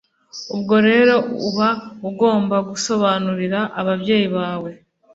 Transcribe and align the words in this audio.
ubwo 0.55 0.75
rero 0.87 1.15
uba 1.47 1.69
ugomba 2.09 2.55
gusobanurira 2.69 3.59
ababyeyi 3.79 4.27
bawe 4.37 4.71